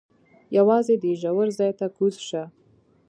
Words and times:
یوازې 0.57 0.95
دې 1.01 1.11
ژور 1.21 1.47
ځای 1.57 1.71
ته 1.79 1.85
کوز 1.95 2.15
شه. 2.27 2.43